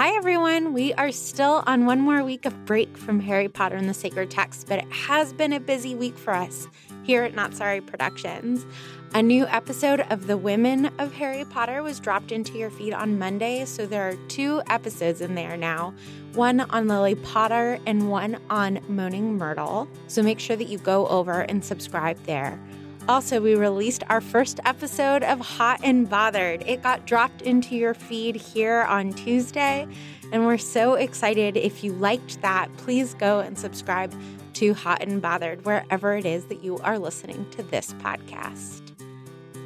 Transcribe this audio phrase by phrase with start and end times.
[0.00, 0.72] Hi, everyone.
[0.72, 4.30] We are still on one more week of break from Harry Potter and the Sacred
[4.30, 6.68] Text, but it has been a busy week for us
[7.02, 8.64] here at Not Sorry Productions.
[9.12, 13.18] A new episode of The Women of Harry Potter was dropped into your feed on
[13.18, 15.92] Monday, so there are two episodes in there now
[16.32, 19.86] one on Lily Potter and one on Moaning Myrtle.
[20.06, 22.58] So make sure that you go over and subscribe there.
[23.10, 26.62] Also, we released our first episode of Hot and Bothered.
[26.64, 29.88] It got dropped into your feed here on Tuesday,
[30.32, 31.56] and we're so excited.
[31.56, 34.14] If you liked that, please go and subscribe
[34.52, 38.80] to Hot and Bothered wherever it is that you are listening to this podcast.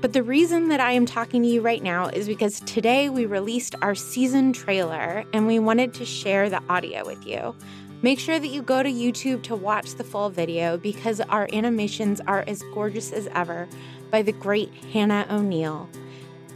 [0.00, 3.24] But the reason that I am talking to you right now is because today we
[3.24, 7.54] released our season trailer and we wanted to share the audio with you.
[8.00, 12.20] Make sure that you go to YouTube to watch the full video because our animations
[12.20, 13.66] are as gorgeous as ever
[14.10, 15.88] by the great Hannah O'Neal.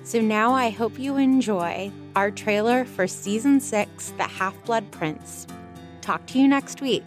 [0.05, 5.49] So now I hope you enjoy our trailer for season six, The Half Blood Prince.
[6.01, 7.05] Talk to you next week.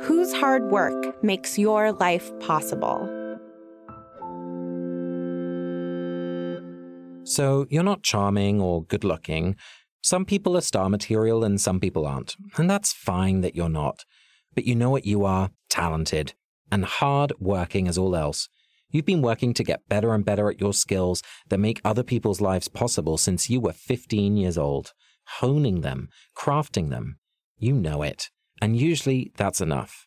[0.00, 3.08] Whose hard work makes your life possible?
[7.26, 9.56] So, you're not charming or good looking.
[10.04, 12.36] Some people are star material and some people aren't.
[12.58, 14.04] And that's fine that you're not.
[14.54, 15.50] But you know what you are?
[15.70, 16.34] Talented.
[16.70, 18.50] And hard working as all else.
[18.90, 22.42] You've been working to get better and better at your skills that make other people's
[22.42, 24.92] lives possible since you were 15 years old.
[25.38, 27.16] Honing them, crafting them.
[27.56, 28.28] You know it.
[28.60, 30.06] And usually that's enough.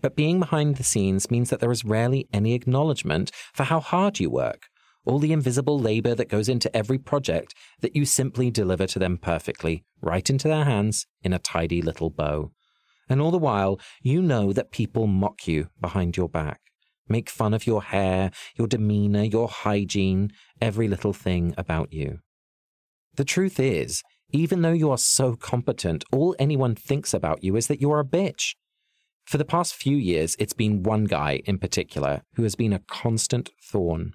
[0.00, 4.20] But being behind the scenes means that there is rarely any acknowledgement for how hard
[4.20, 4.68] you work
[5.08, 9.16] all the invisible labor that goes into every project that you simply deliver to them
[9.16, 12.52] perfectly, right into their hands in a tidy little bow.
[13.08, 16.60] And all the while, you know that people mock you behind your back,
[17.08, 22.18] make fun of your hair, your demeanor, your hygiene, every little thing about you.
[23.16, 27.66] The truth is, even though you are so competent, all anyone thinks about you is
[27.68, 28.56] that you are a bitch.
[29.24, 32.82] For the past few years, it's been one guy in particular who has been a
[32.90, 34.12] constant thorn.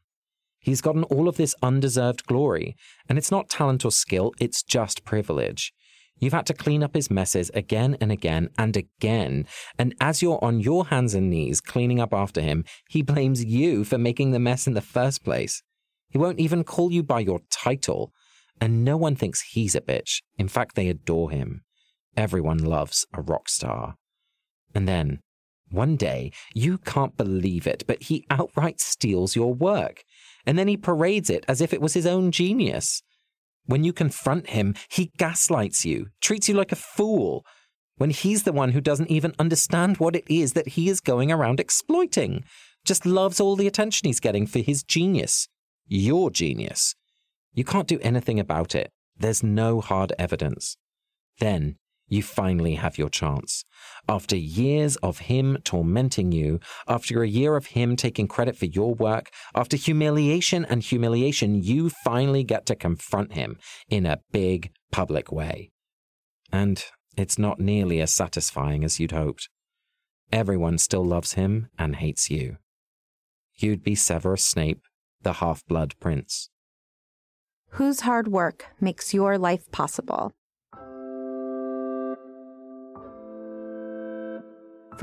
[0.63, 2.75] He's gotten all of this undeserved glory,
[3.07, 5.73] and it's not talent or skill, it's just privilege.
[6.19, 9.45] You've had to clean up his messes again and again and again,
[9.77, 13.83] and as you're on your hands and knees cleaning up after him, he blames you
[13.83, 15.61] for making the mess in the first place.
[16.09, 18.13] He won't even call you by your title,
[18.61, 20.21] and no one thinks he's a bitch.
[20.37, 21.63] In fact, they adore him.
[22.15, 23.95] Everyone loves a rock star.
[24.73, 25.19] And then,
[25.73, 30.03] one day, you can't believe it, but he outright steals your work
[30.45, 33.01] and then he parades it as if it was his own genius.
[33.65, 37.45] When you confront him, he gaslights you, treats you like a fool,
[37.97, 41.31] when he's the one who doesn't even understand what it is that he is going
[41.31, 42.43] around exploiting,
[42.85, 45.47] just loves all the attention he's getting for his genius.
[45.87, 46.95] Your genius.
[47.53, 48.91] You can't do anything about it.
[49.15, 50.75] There's no hard evidence.
[51.39, 51.77] Then
[52.13, 53.65] you finally have your chance.
[54.07, 58.93] After years of him tormenting you, after a year of him taking credit for your
[58.93, 63.57] work, after humiliation and humiliation, you finally get to confront him
[63.89, 65.71] in a big public way.
[66.51, 66.83] And
[67.17, 69.49] it's not nearly as satisfying as you'd hoped.
[70.31, 72.57] Everyone still loves him and hates you.
[73.55, 74.81] You'd be Severus Snape,
[75.21, 76.49] the half blood prince.
[77.69, 80.33] Whose hard work makes your life possible?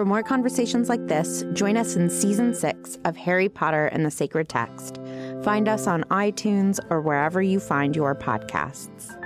[0.01, 4.11] For more conversations like this, join us in season six of Harry Potter and the
[4.11, 4.99] Sacred Text.
[5.43, 9.20] Find us on iTunes or wherever you find your podcasts.